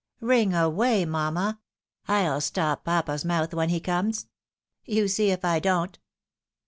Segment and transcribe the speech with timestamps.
[0.19, 1.59] Ring away, mamma,
[2.07, 4.25] I'll stop papa's mouth when he comes.
[4.83, 5.99] You see if I don't."